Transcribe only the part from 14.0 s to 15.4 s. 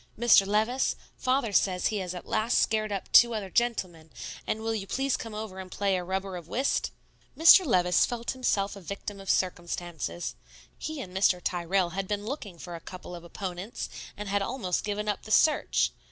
and had almost given up the